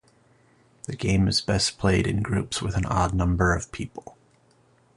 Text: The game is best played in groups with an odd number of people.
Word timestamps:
The 0.87 0.95
game 0.95 1.27
is 1.27 1.41
best 1.41 1.77
played 1.77 2.07
in 2.07 2.23
groups 2.23 2.59
with 2.59 2.75
an 2.75 2.87
odd 2.87 3.13
number 3.13 3.53
of 3.53 3.71
people. 3.71 4.17